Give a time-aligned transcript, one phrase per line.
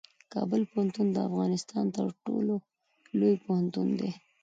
[0.33, 2.53] کابل پوهنتون د افغانستان تر ټولو
[3.19, 4.11] لوی پوهنتون دی.